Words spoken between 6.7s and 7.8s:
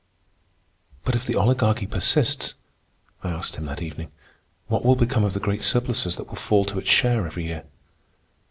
its share every year?"